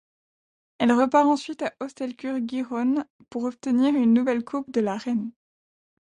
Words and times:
Elle 0.79 0.93
repart 0.93 1.27
ensuite 1.27 1.61
à 1.61 1.73
Hostelcur 1.79 2.39
Gijón 2.47 3.05
pour 3.29 3.43
obtenir 3.43 3.93
une 3.93 4.15
nouvelle 4.15 4.43
Coupe 4.43 4.71
de 4.71 4.81
la 4.81 4.97
Reine. 4.97 5.29